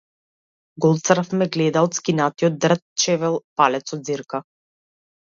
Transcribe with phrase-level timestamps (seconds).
[0.85, 4.45] Гол црв ме гледа од скинатиот дрт чевел палецот ѕирка.